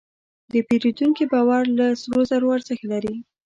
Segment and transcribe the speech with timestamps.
[0.51, 3.15] د پیرودونکي باور له سرو زرو ارزښت لري.